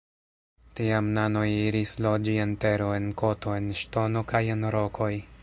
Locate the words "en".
2.47-2.57, 3.01-3.13, 3.61-3.71, 4.57-4.71